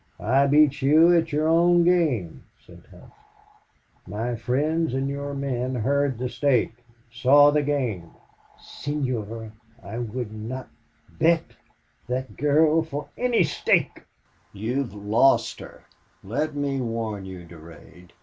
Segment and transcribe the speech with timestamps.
[0.19, 3.13] "I beat you at your own game," said Hough.
[4.07, 6.73] "My friends and your men heard the stake
[7.11, 8.09] saw the game."
[8.59, 9.51] "Senor,
[9.83, 10.69] I would not
[11.07, 11.53] bet
[12.07, 14.05] that girl for any stake!"
[14.53, 15.83] "You have LOST her...
[16.23, 18.13] Let me warn you, Durade.